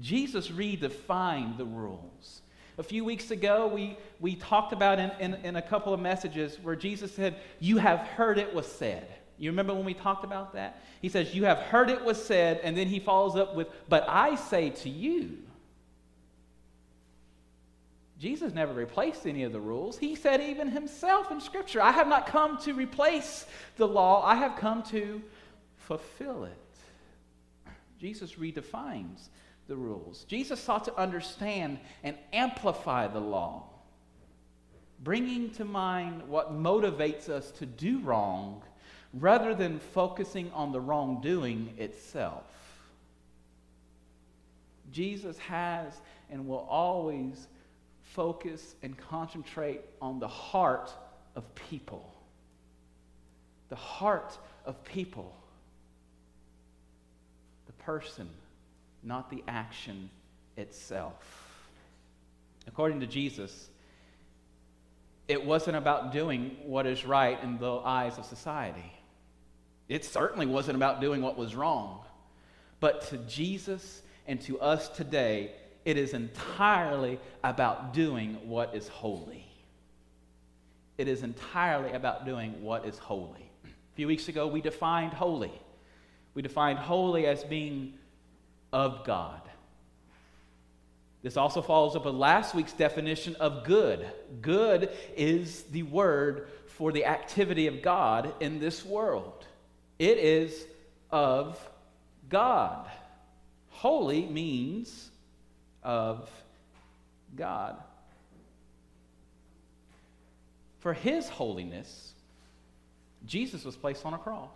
Jesus 0.00 0.48
redefined 0.48 1.56
the 1.56 1.64
rules. 1.64 2.42
A 2.80 2.82
few 2.82 3.04
weeks 3.04 3.30
ago, 3.30 3.66
we, 3.68 3.98
we 4.20 4.36
talked 4.36 4.72
about 4.72 4.98
in, 4.98 5.10
in, 5.20 5.34
in 5.44 5.56
a 5.56 5.62
couple 5.62 5.92
of 5.92 6.00
messages 6.00 6.58
where 6.62 6.74
Jesus 6.74 7.14
said, 7.14 7.36
You 7.58 7.76
have 7.76 7.98
heard 7.98 8.38
it 8.38 8.54
was 8.54 8.64
said. 8.64 9.06
You 9.36 9.50
remember 9.50 9.74
when 9.74 9.84
we 9.84 9.92
talked 9.92 10.24
about 10.24 10.54
that? 10.54 10.82
He 11.02 11.10
says, 11.10 11.34
You 11.34 11.44
have 11.44 11.58
heard 11.58 11.90
it 11.90 12.02
was 12.02 12.24
said, 12.24 12.58
and 12.64 12.74
then 12.74 12.86
he 12.86 12.98
follows 12.98 13.36
up 13.36 13.54
with, 13.54 13.68
But 13.90 14.06
I 14.08 14.34
say 14.34 14.70
to 14.70 14.88
you. 14.88 15.36
Jesus 18.18 18.54
never 18.54 18.72
replaced 18.72 19.26
any 19.26 19.42
of 19.42 19.52
the 19.52 19.60
rules. 19.60 19.98
He 19.98 20.14
said, 20.14 20.40
even 20.40 20.68
himself 20.68 21.30
in 21.30 21.40
Scripture, 21.40 21.82
I 21.82 21.90
have 21.90 22.06
not 22.06 22.26
come 22.26 22.58
to 22.62 22.72
replace 22.72 23.44
the 23.76 23.88
law, 23.88 24.24
I 24.24 24.36
have 24.36 24.56
come 24.56 24.82
to 24.84 25.22
fulfill 25.76 26.44
it. 26.44 26.56
Jesus 27.98 28.34
redefines 28.34 29.28
the 29.70 29.76
rules. 29.76 30.24
Jesus 30.24 30.60
sought 30.60 30.84
to 30.86 30.96
understand 30.96 31.78
and 32.02 32.16
amplify 32.32 33.06
the 33.06 33.20
law, 33.20 33.62
bringing 34.98 35.50
to 35.50 35.64
mind 35.64 36.28
what 36.28 36.52
motivates 36.52 37.28
us 37.28 37.52
to 37.52 37.66
do 37.66 38.00
wrong 38.00 38.62
rather 39.14 39.54
than 39.54 39.78
focusing 39.78 40.50
on 40.52 40.72
the 40.72 40.80
wrongdoing 40.80 41.72
itself. 41.78 42.42
Jesus 44.90 45.38
has 45.38 45.94
and 46.30 46.48
will 46.48 46.66
always 46.68 47.46
focus 48.02 48.74
and 48.82 48.98
concentrate 48.98 49.82
on 50.02 50.18
the 50.18 50.28
heart 50.28 50.92
of 51.36 51.44
people. 51.54 52.12
The 53.68 53.76
heart 53.76 54.36
of 54.66 54.82
people. 54.82 55.32
The 57.66 57.72
person, 57.84 58.28
not 59.02 59.30
the 59.30 59.42
action 59.48 60.10
itself. 60.56 61.58
According 62.66 63.00
to 63.00 63.06
Jesus, 63.06 63.68
it 65.28 65.44
wasn't 65.44 65.76
about 65.76 66.12
doing 66.12 66.56
what 66.64 66.86
is 66.86 67.04
right 67.04 67.42
in 67.42 67.58
the 67.58 67.78
eyes 67.78 68.18
of 68.18 68.24
society. 68.24 68.92
It 69.88 70.04
certainly 70.04 70.46
wasn't 70.46 70.76
about 70.76 71.00
doing 71.00 71.22
what 71.22 71.36
was 71.36 71.54
wrong. 71.54 72.04
But 72.80 73.02
to 73.08 73.18
Jesus 73.18 74.02
and 74.26 74.40
to 74.42 74.60
us 74.60 74.88
today, 74.88 75.52
it 75.84 75.96
is 75.96 76.14
entirely 76.14 77.18
about 77.42 77.92
doing 77.92 78.38
what 78.48 78.74
is 78.74 78.88
holy. 78.88 79.46
It 80.98 81.08
is 81.08 81.22
entirely 81.22 81.92
about 81.92 82.26
doing 82.26 82.62
what 82.62 82.84
is 82.84 82.98
holy. 82.98 83.50
A 83.64 83.96
few 83.96 84.06
weeks 84.06 84.28
ago, 84.28 84.46
we 84.46 84.60
defined 84.60 85.12
holy. 85.12 85.52
We 86.34 86.42
defined 86.42 86.78
holy 86.78 87.26
as 87.26 87.42
being 87.44 87.94
of 88.72 89.04
God. 89.04 89.40
This 91.22 91.36
also 91.36 91.60
follows 91.60 91.96
up 91.96 92.06
with 92.06 92.14
last 92.14 92.54
week's 92.54 92.72
definition 92.72 93.36
of 93.36 93.64
good. 93.64 94.06
Good 94.40 94.90
is 95.16 95.64
the 95.64 95.82
word 95.82 96.48
for 96.66 96.92
the 96.92 97.04
activity 97.04 97.66
of 97.66 97.82
God 97.82 98.32
in 98.40 98.58
this 98.58 98.84
world, 98.84 99.46
it 99.98 100.16
is 100.18 100.64
of 101.10 101.58
God. 102.28 102.88
Holy 103.68 104.26
means 104.26 105.10
of 105.82 106.30
God. 107.36 107.76
For 110.78 110.94
his 110.94 111.28
holiness, 111.28 112.12
Jesus 113.26 113.64
was 113.64 113.76
placed 113.76 114.06
on 114.06 114.14
a 114.14 114.18
cross. 114.18 114.48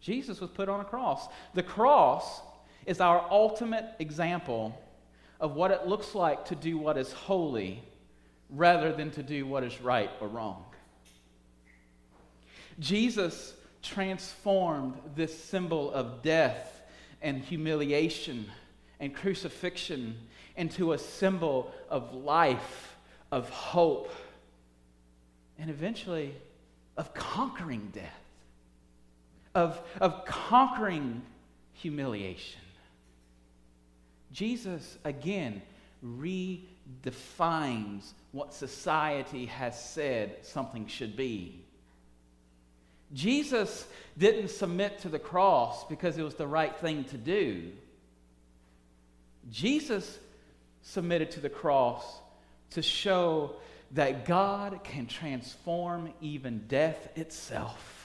Jesus 0.00 0.40
was 0.40 0.50
put 0.50 0.68
on 0.68 0.80
a 0.80 0.84
cross. 0.84 1.28
The 1.54 1.62
cross 1.62 2.40
is 2.86 3.00
our 3.00 3.26
ultimate 3.30 3.84
example 3.98 4.80
of 5.40 5.54
what 5.54 5.70
it 5.70 5.86
looks 5.86 6.14
like 6.14 6.46
to 6.46 6.54
do 6.54 6.78
what 6.78 6.96
is 6.96 7.12
holy 7.12 7.82
rather 8.50 8.92
than 8.92 9.10
to 9.12 9.22
do 9.22 9.46
what 9.46 9.62
is 9.62 9.80
right 9.80 10.10
or 10.20 10.28
wrong. 10.28 10.64
Jesus 12.78 13.54
transformed 13.82 14.94
this 15.14 15.36
symbol 15.44 15.92
of 15.92 16.22
death 16.22 16.82
and 17.20 17.42
humiliation 17.42 18.46
and 19.00 19.14
crucifixion 19.14 20.16
into 20.56 20.92
a 20.92 20.98
symbol 20.98 21.72
of 21.88 22.14
life, 22.14 22.96
of 23.30 23.48
hope, 23.50 24.12
and 25.58 25.70
eventually 25.70 26.34
of 26.96 27.14
conquering 27.14 27.90
death, 27.92 28.17
of, 29.58 29.80
of 30.00 30.24
conquering 30.24 31.22
humiliation. 31.72 32.60
Jesus, 34.32 34.96
again, 35.04 35.62
redefines 36.04 36.62
what 38.30 38.54
society 38.54 39.46
has 39.46 39.82
said 39.82 40.36
something 40.42 40.86
should 40.86 41.16
be. 41.16 41.64
Jesus 43.12 43.86
didn't 44.16 44.50
submit 44.50 45.00
to 45.00 45.08
the 45.08 45.18
cross 45.18 45.84
because 45.86 46.16
it 46.18 46.22
was 46.22 46.34
the 46.34 46.46
right 46.46 46.76
thing 46.76 47.02
to 47.04 47.16
do. 47.16 47.72
Jesus 49.50 50.18
submitted 50.82 51.32
to 51.32 51.40
the 51.40 51.48
cross 51.48 52.04
to 52.70 52.82
show 52.82 53.56
that 53.92 54.24
God 54.24 54.84
can 54.84 55.06
transform 55.06 56.12
even 56.20 56.64
death 56.68 57.08
itself. 57.16 57.97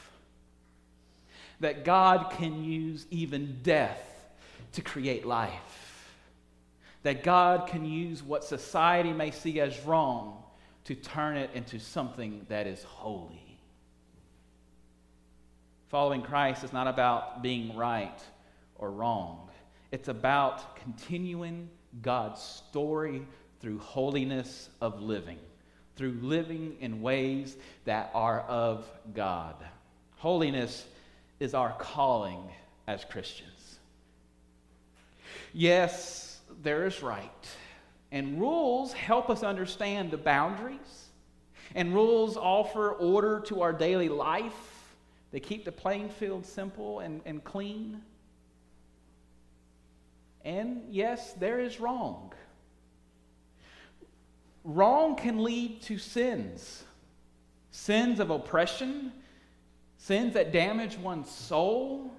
That 1.60 1.86
God 1.86 2.32
can 2.32 2.64
use 2.64 3.06
even 3.10 3.60
death 3.64 4.02
to 4.74 4.82
create 4.82 5.26
life 5.26 5.84
that 7.04 7.24
God 7.24 7.68
can 7.68 7.86
use 7.86 8.24
what 8.24 8.44
society 8.44 9.12
may 9.12 9.32
see 9.32 9.60
as 9.60 9.80
wrong 9.82 10.42
to 10.86 10.96
turn 10.96 11.38
it 11.38 11.50
into 11.54 11.80
something 11.80 12.46
that 12.50 12.66
is 12.66 12.82
holy. 12.84 13.60
Following 15.90 16.22
Christ 16.22 16.64
is 16.64 16.74
not 16.74 16.88
about 16.88 17.44
being 17.44 17.76
right 17.76 18.20
or 18.76 18.90
wrong, 18.92 19.50
it's 19.92 20.08
about 20.08 20.76
continuing 20.78 21.70
God's 22.02 22.42
story 22.42 23.22
through 23.60 23.80
holiness 23.80 24.70
of 24.82 25.02
living, 25.02 25.38
through 25.96 26.18
living 26.22 26.78
in 26.80 27.02
ways 27.02 27.56
that 27.86 28.10
are 28.14 28.42
of 28.42 28.90
God. 29.14 29.56
Holiness 30.16 30.86
is 31.44 31.54
our 31.54 31.74
calling 31.74 32.50
as 32.88 33.04
Christians. 33.06 33.80
Yes, 35.54 36.40
there 36.64 36.86
is 36.86 37.04
right. 37.04 37.48
And 38.12 38.40
rules 38.40 38.94
help 38.94 39.30
us 39.30 39.44
understand 39.44 40.12
the 40.12 40.18
boundaries. 40.18 41.10
And 41.76 41.94
rules 41.94 42.38
offer 42.38 42.92
order 42.92 43.42
to 43.42 43.62
our 43.62 43.74
daily 43.74 44.10
life. 44.10 44.96
They 45.32 45.40
keep 45.40 45.66
the 45.66 45.72
playing 45.72 46.10
field 46.10 46.46
simple 46.46 47.00
and, 47.00 47.22
and 47.26 47.44
clean. 47.44 48.02
And 50.46 50.84
yes, 50.90 51.34
there 51.34 51.60
is 51.60 51.80
wrong. 51.80 52.34
Wrong 54.64 55.16
can 55.16 55.44
lead 55.44 55.82
to 55.84 55.98
sins 55.98 56.84
sins 57.74 58.20
of 58.20 58.30
oppression, 58.30 59.12
sins 60.04 60.34
that 60.34 60.52
damage 60.52 60.98
one's 60.98 61.30
soul, 61.30 62.12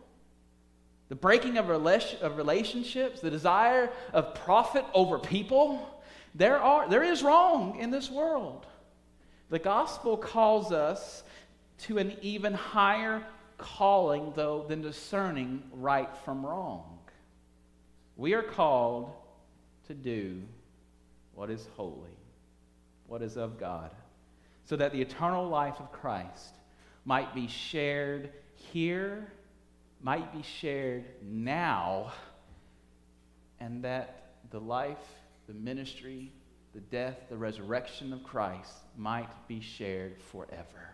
the 1.10 1.14
breaking 1.14 1.58
of, 1.58 1.68
of 1.68 2.36
relationships, 2.36 3.20
the 3.20 3.30
desire 3.30 3.90
of 4.14 4.34
profit 4.34 4.84
over 4.94 5.18
people. 5.18 6.02
There, 6.34 6.58
are, 6.58 6.88
there 6.88 7.02
is 7.02 7.22
wrong 7.22 7.78
in 7.78 7.90
this 7.90 8.10
world. 8.10 8.66
The 9.50 9.58
gospel 9.58 10.16
calls 10.16 10.72
us 10.72 11.24
to 11.80 11.98
an 11.98 12.16
even 12.22 12.54
higher 12.54 13.22
calling, 13.58 14.32
though, 14.34 14.64
than 14.66 14.80
discerning 14.80 15.62
right 15.70 16.08
from 16.24 16.44
wrong. 16.44 16.98
We 18.16 18.32
are 18.32 18.42
called 18.42 19.12
to 19.88 19.94
do 19.94 20.40
what 21.34 21.50
is 21.50 21.68
holy, 21.76 22.16
what 23.08 23.20
is 23.20 23.36
of 23.36 23.60
God, 23.60 23.90
so 24.64 24.74
that 24.76 24.92
the 24.92 25.02
eternal 25.02 25.46
life 25.46 25.78
of 25.78 25.92
Christ 25.92 26.54
might 27.04 27.34
be 27.34 27.46
shared 27.48 28.30
here 28.54 29.32
might 30.04 30.30
be 30.34 30.42
shared 30.42 31.02
now, 31.22 32.12
and 33.58 33.82
that 33.82 34.34
the 34.50 34.60
life, 34.60 34.98
the 35.48 35.54
ministry, 35.54 36.30
the 36.74 36.80
death, 36.80 37.16
the 37.30 37.36
resurrection 37.36 38.12
of 38.12 38.22
Christ 38.22 38.74
might 38.98 39.30
be 39.48 39.62
shared 39.62 40.20
forever. 40.30 40.90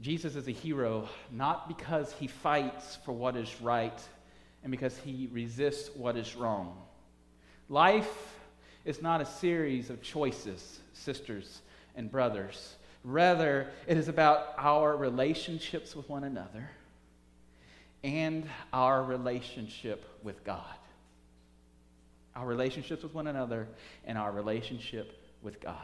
Jesus 0.00 0.34
is 0.34 0.48
a 0.48 0.52
hero 0.52 1.08
not 1.30 1.68
because 1.68 2.12
he 2.14 2.26
fights 2.26 2.96
for 3.04 3.12
what 3.12 3.36
is 3.36 3.60
right 3.60 4.00
and 4.62 4.70
because 4.70 4.96
he 4.96 5.28
resists 5.30 5.94
what 5.94 6.16
is 6.16 6.34
wrong. 6.34 6.74
Life 7.68 8.38
is 8.86 9.02
not 9.02 9.20
a 9.20 9.26
series 9.26 9.90
of 9.90 10.00
choices, 10.00 10.80
sisters 10.94 11.60
and 11.96 12.10
brothers. 12.10 12.76
Rather, 13.04 13.70
it 13.86 13.96
is 13.96 14.08
about 14.08 14.54
our 14.58 14.96
relationships 14.96 15.96
with 15.96 16.08
one 16.08 16.24
another 16.24 16.70
and 18.04 18.48
our 18.72 19.02
relationship 19.02 20.04
with 20.22 20.44
God. 20.44 20.64
Our 22.34 22.46
relationships 22.46 23.02
with 23.02 23.14
one 23.14 23.26
another 23.26 23.68
and 24.04 24.16
our 24.16 24.32
relationship 24.32 25.18
with 25.42 25.60
God. 25.60 25.76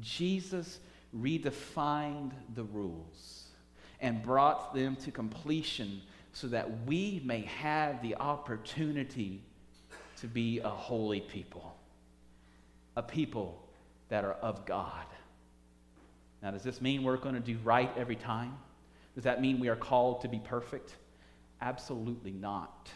Jesus 0.00 0.80
redefined 1.16 2.32
the 2.54 2.64
rules 2.64 3.44
and 4.00 4.22
brought 4.22 4.74
them 4.74 4.96
to 4.96 5.10
completion 5.10 6.02
so 6.32 6.48
that 6.48 6.84
we 6.84 7.22
may 7.24 7.42
have 7.42 8.02
the 8.02 8.16
opportunity 8.16 9.40
to 10.16 10.26
be 10.26 10.58
a 10.60 10.68
holy 10.68 11.20
people, 11.20 11.76
a 12.96 13.02
people 13.02 13.64
that 14.08 14.24
are 14.24 14.34
of 14.34 14.66
God. 14.66 15.06
Now, 16.42 16.50
does 16.50 16.62
this 16.62 16.80
mean 16.80 17.02
we're 17.02 17.16
going 17.16 17.34
to 17.34 17.40
do 17.40 17.58
right 17.64 17.90
every 17.96 18.16
time? 18.16 18.58
Does 19.14 19.24
that 19.24 19.40
mean 19.40 19.60
we 19.60 19.68
are 19.68 19.76
called 19.76 20.20
to 20.22 20.28
be 20.28 20.38
perfect? 20.38 20.94
Absolutely 21.60 22.32
not. 22.32 22.90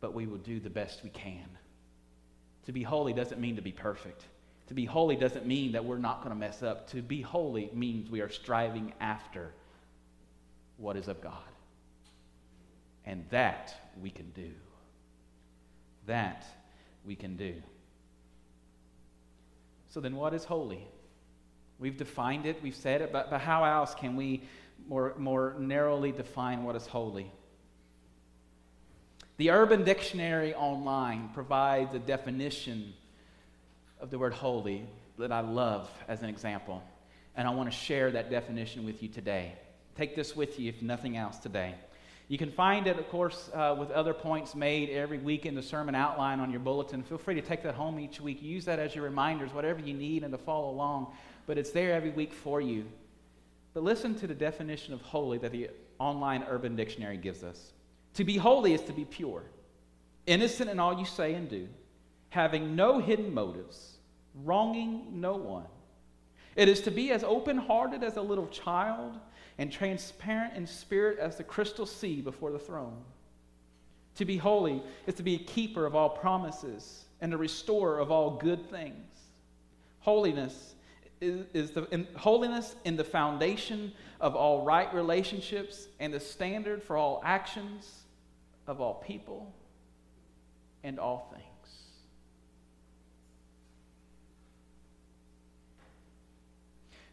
But 0.00 0.14
we 0.14 0.26
will 0.26 0.38
do 0.38 0.60
the 0.60 0.70
best 0.70 1.02
we 1.02 1.10
can. 1.10 1.48
To 2.66 2.72
be 2.72 2.82
holy 2.82 3.12
doesn't 3.12 3.40
mean 3.40 3.56
to 3.56 3.62
be 3.62 3.72
perfect. 3.72 4.24
To 4.68 4.74
be 4.74 4.84
holy 4.84 5.16
doesn't 5.16 5.46
mean 5.46 5.72
that 5.72 5.84
we're 5.84 5.98
not 5.98 6.18
going 6.18 6.30
to 6.30 6.38
mess 6.38 6.62
up. 6.62 6.88
To 6.90 7.02
be 7.02 7.20
holy 7.20 7.70
means 7.74 8.08
we 8.08 8.20
are 8.20 8.30
striving 8.30 8.92
after 9.00 9.52
what 10.76 10.96
is 10.96 11.08
of 11.08 11.20
God. 11.20 11.34
And 13.04 13.24
that 13.30 13.74
we 14.00 14.10
can 14.10 14.30
do. 14.30 14.50
That 16.06 16.46
we 17.04 17.16
can 17.16 17.36
do. 17.36 17.54
So 19.92 20.00
then, 20.00 20.16
what 20.16 20.32
is 20.32 20.44
holy? 20.44 20.88
We've 21.78 21.98
defined 21.98 22.46
it, 22.46 22.62
we've 22.62 22.74
said 22.74 23.02
it, 23.02 23.12
but, 23.12 23.28
but 23.28 23.42
how 23.42 23.64
else 23.64 23.94
can 23.94 24.16
we 24.16 24.44
more, 24.88 25.12
more 25.18 25.54
narrowly 25.58 26.12
define 26.12 26.64
what 26.64 26.76
is 26.76 26.86
holy? 26.86 27.30
The 29.36 29.50
Urban 29.50 29.84
Dictionary 29.84 30.54
online 30.54 31.28
provides 31.34 31.94
a 31.94 31.98
definition 31.98 32.94
of 34.00 34.10
the 34.10 34.18
word 34.18 34.32
holy 34.32 34.86
that 35.18 35.30
I 35.30 35.40
love 35.40 35.90
as 36.08 36.22
an 36.22 36.30
example. 36.30 36.82
And 37.36 37.46
I 37.46 37.50
want 37.50 37.70
to 37.70 37.76
share 37.76 38.10
that 38.12 38.30
definition 38.30 38.86
with 38.86 39.02
you 39.02 39.10
today. 39.10 39.52
Take 39.94 40.16
this 40.16 40.34
with 40.34 40.58
you, 40.58 40.70
if 40.70 40.80
nothing 40.80 41.18
else, 41.18 41.36
today. 41.36 41.74
You 42.28 42.38
can 42.38 42.50
find 42.50 42.86
it, 42.86 42.98
of 42.98 43.08
course, 43.08 43.50
uh, 43.52 43.76
with 43.78 43.90
other 43.90 44.14
points 44.14 44.54
made 44.54 44.88
every 44.90 45.18
week 45.18 45.44
in 45.44 45.54
the 45.54 45.62
sermon 45.62 45.94
outline 45.94 46.40
on 46.40 46.50
your 46.50 46.60
bulletin. 46.60 47.02
Feel 47.02 47.18
free 47.18 47.34
to 47.34 47.42
take 47.42 47.62
that 47.64 47.74
home 47.74 47.98
each 47.98 48.20
week. 48.20 48.42
Use 48.42 48.64
that 48.64 48.78
as 48.78 48.94
your 48.94 49.04
reminders, 49.04 49.52
whatever 49.52 49.80
you 49.80 49.92
need, 49.92 50.22
and 50.22 50.32
to 50.32 50.38
follow 50.38 50.70
along. 50.70 51.14
But 51.46 51.58
it's 51.58 51.70
there 51.70 51.92
every 51.92 52.10
week 52.10 52.32
for 52.32 52.60
you. 52.60 52.86
But 53.74 53.82
listen 53.82 54.14
to 54.16 54.26
the 54.26 54.34
definition 54.34 54.94
of 54.94 55.02
holy 55.02 55.38
that 55.38 55.52
the 55.52 55.70
online 55.98 56.44
Urban 56.48 56.76
Dictionary 56.76 57.16
gives 57.16 57.42
us. 57.42 57.72
To 58.14 58.24
be 58.24 58.36
holy 58.36 58.74
is 58.74 58.82
to 58.82 58.92
be 58.92 59.04
pure, 59.04 59.44
innocent 60.26 60.70
in 60.70 60.78
all 60.78 60.98
you 60.98 61.06
say 61.06 61.34
and 61.34 61.48
do, 61.48 61.68
having 62.28 62.76
no 62.76 62.98
hidden 62.98 63.32
motives, 63.32 63.96
wronging 64.44 65.20
no 65.20 65.36
one. 65.36 65.66
It 66.54 66.68
is 66.68 66.80
to 66.82 66.90
be 66.90 67.10
as 67.10 67.24
open 67.24 67.56
hearted 67.56 68.02
as 68.02 68.16
a 68.16 68.22
little 68.22 68.46
child 68.48 69.18
and 69.58 69.70
transparent 69.70 70.54
in 70.56 70.66
spirit 70.66 71.18
as 71.18 71.36
the 71.36 71.44
crystal 71.44 71.86
sea 71.86 72.20
before 72.20 72.50
the 72.50 72.58
throne. 72.58 73.02
To 74.16 74.24
be 74.24 74.36
holy 74.36 74.82
is 75.06 75.14
to 75.14 75.22
be 75.22 75.36
a 75.36 75.38
keeper 75.38 75.86
of 75.86 75.94
all 75.94 76.10
promises 76.10 77.04
and 77.20 77.32
a 77.32 77.36
restorer 77.36 77.98
of 77.98 78.10
all 78.10 78.36
good 78.36 78.68
things. 78.70 79.06
Holiness 80.00 80.74
is, 81.20 81.70
the 81.70 81.86
in, 81.92 82.06
holiness 82.16 82.74
in 82.84 82.96
the 82.96 83.04
foundation 83.04 83.92
of 84.20 84.34
all 84.34 84.64
right 84.64 84.92
relationships 84.92 85.88
and 86.00 86.12
the 86.12 86.20
standard 86.20 86.82
for 86.82 86.96
all 86.96 87.22
actions 87.24 88.02
of 88.66 88.80
all 88.80 88.94
people 88.94 89.54
and 90.82 90.98
all 90.98 91.30
things. 91.32 91.46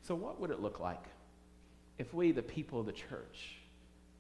So, 0.02 0.16
what 0.16 0.40
would 0.40 0.50
it 0.50 0.60
look 0.60 0.80
like 0.80 1.04
if 2.00 2.14
we, 2.14 2.32
the 2.32 2.42
people 2.42 2.80
of 2.80 2.88
the 2.88 2.94
church, 2.94 3.58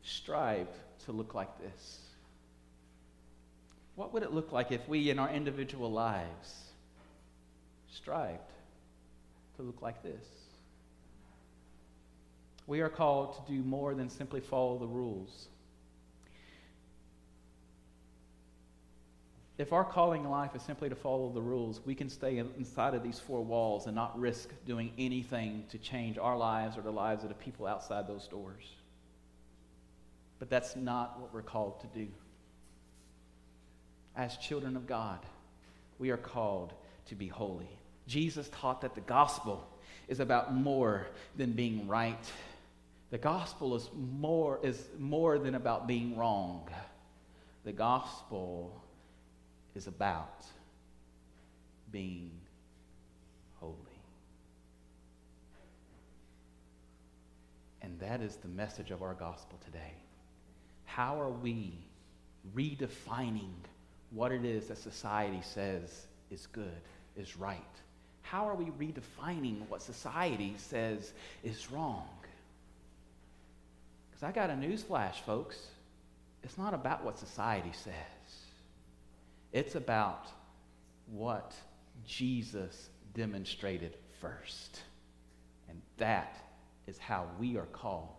strive 0.03 0.67
to 1.05 1.11
look 1.11 1.33
like 1.33 1.59
this? 1.59 1.99
What 3.95 4.13
would 4.13 4.21
it 4.21 4.31
look 4.31 4.51
like 4.51 4.71
if 4.71 4.87
we, 4.87 5.09
in 5.09 5.17
our 5.17 5.29
individual 5.29 5.91
lives, 5.91 6.55
strived 7.91 8.51
to 9.55 9.63
look 9.63 9.81
like 9.81 10.03
this? 10.03 10.25
We 12.67 12.81
are 12.81 12.89
called 12.89 13.33
to 13.35 13.51
do 13.51 13.63
more 13.63 13.95
than 13.95 14.09
simply 14.09 14.41
follow 14.41 14.77
the 14.77 14.85
rules. 14.85 15.47
If 19.59 19.73
our 19.73 19.83
calling 19.83 20.23
in 20.23 20.29
life 20.29 20.55
is 20.55 20.61
simply 20.61 20.87
to 20.87 20.95
follow 20.95 21.29
the 21.33 21.41
rules, 21.41 21.81
we 21.85 21.93
can 21.93 22.09
stay 22.09 22.37
inside 22.37 22.93
of 22.93 23.03
these 23.03 23.19
four 23.19 23.43
walls 23.43 23.87
and 23.87 23.95
not 23.95 24.17
risk 24.17 24.51
doing 24.65 24.93
anything 24.97 25.65
to 25.71 25.77
change 25.77 26.17
our 26.17 26.37
lives 26.37 26.77
or 26.77 26.81
the 26.81 26.91
lives 26.91 27.23
of 27.23 27.29
the 27.29 27.35
people 27.35 27.67
outside 27.67 28.07
those 28.07 28.25
doors. 28.29 28.63
But 30.39 30.49
that's 30.49 30.77
not 30.77 31.19
what 31.19 31.33
we're 31.33 31.41
called 31.41 31.81
to 31.81 31.87
do. 31.87 32.07
As 34.15 34.37
children 34.37 34.77
of 34.77 34.87
God, 34.87 35.19
we 35.97 36.11
are 36.11 36.17
called 36.17 36.71
to 37.07 37.15
be 37.15 37.27
holy. 37.27 37.69
Jesus 38.07 38.49
taught 38.53 38.79
that 38.79 38.95
the 38.95 39.01
gospel 39.01 39.67
is 40.07 40.21
about 40.21 40.55
more 40.55 41.05
than 41.35 41.51
being 41.51 41.85
right. 41.85 42.31
The 43.11 43.17
gospel 43.17 43.75
is 43.75 43.89
more, 43.93 44.57
is 44.63 44.81
more 44.97 45.37
than 45.37 45.55
about 45.55 45.85
being 45.85 46.15
wrong. 46.15 46.69
The 47.65 47.73
gospel 47.73 48.81
is 49.75 49.87
about 49.87 50.45
being 51.91 52.31
holy. 53.59 53.75
And 57.81 57.99
that 57.99 58.21
is 58.21 58.35
the 58.35 58.47
message 58.47 58.91
of 58.91 59.01
our 59.01 59.13
gospel 59.13 59.57
today. 59.63 59.93
How 60.85 61.19
are 61.21 61.29
we 61.29 61.73
redefining 62.55 63.53
what 64.11 64.31
it 64.31 64.43
is 64.43 64.67
that 64.67 64.77
society 64.77 65.41
says 65.43 66.07
is 66.31 66.47
good, 66.47 66.81
is 67.15 67.37
right? 67.37 67.59
How 68.21 68.47
are 68.47 68.55
we 68.55 68.65
redefining 68.65 69.67
what 69.69 69.81
society 69.81 70.53
says 70.57 71.13
is 71.43 71.71
wrong? 71.71 72.07
Because 74.09 74.23
I 74.23 74.31
got 74.31 74.49
a 74.49 74.55
news 74.55 74.83
flash, 74.83 75.21
folks. 75.21 75.57
It's 76.43 76.57
not 76.57 76.73
about 76.73 77.03
what 77.03 77.17
society 77.17 77.71
says. 77.73 77.93
It's 79.51 79.75
about 79.75 80.27
what 81.07 81.53
Jesus 82.05 82.89
demonstrated 83.13 83.97
first. 84.21 84.81
And 85.69 85.81
that 85.97 86.37
is 86.87 86.97
how 86.97 87.27
we 87.39 87.57
are 87.57 87.67
called 87.67 88.09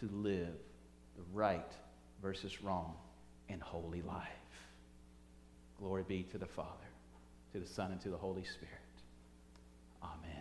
to 0.00 0.08
live 0.12 0.54
the 1.16 1.22
right 1.32 1.72
versus 2.22 2.62
wrong 2.62 2.94
and 3.48 3.62
holy 3.62 4.02
life. 4.02 4.28
Glory 5.78 6.04
be 6.06 6.22
to 6.24 6.38
the 6.38 6.46
Father, 6.46 6.68
to 7.52 7.60
the 7.60 7.66
Son, 7.66 7.92
and 7.92 8.00
to 8.00 8.08
the 8.08 8.16
Holy 8.16 8.44
Spirit. 8.44 8.74
Amen. 10.02 10.37